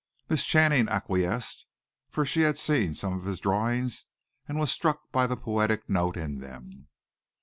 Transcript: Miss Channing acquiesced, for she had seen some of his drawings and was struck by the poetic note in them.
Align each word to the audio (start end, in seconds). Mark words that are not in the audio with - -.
Miss 0.29 0.45
Channing 0.45 0.89
acquiesced, 0.89 1.67
for 2.09 2.25
she 2.25 2.41
had 2.41 2.57
seen 2.57 2.95
some 2.95 3.13
of 3.13 3.25
his 3.25 3.39
drawings 3.39 4.07
and 4.47 4.57
was 4.57 4.71
struck 4.71 5.11
by 5.11 5.27
the 5.27 5.37
poetic 5.37 5.87
note 5.87 6.17
in 6.17 6.39
them. 6.39 6.87